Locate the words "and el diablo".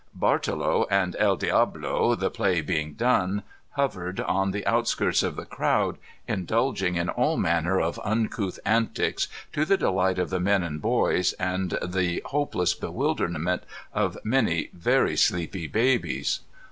0.89-2.17